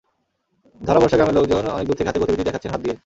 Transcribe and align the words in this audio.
ধারাবর্ষা 0.81 1.17
গ্রামের 1.17 1.37
লোকজন 1.37 1.65
অনেক 1.75 1.85
দূর 1.87 1.97
থেকে 1.97 2.09
হাতির 2.09 2.21
গতিবিধি 2.21 2.47
দেখাচ্ছেন 2.47 2.71
হাত 2.71 2.81
দিয়ে। 2.83 2.95